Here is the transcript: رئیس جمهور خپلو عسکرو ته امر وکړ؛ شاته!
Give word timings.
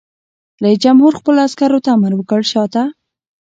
رئیس 0.63 0.79
جمهور 0.85 1.13
خپلو 1.19 1.39
عسکرو 1.47 1.83
ته 1.85 1.89
امر 1.95 2.11
وکړ؛ 2.15 2.41
شاته! 2.51 2.83